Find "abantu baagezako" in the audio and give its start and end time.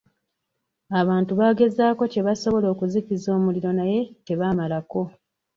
0.99-2.03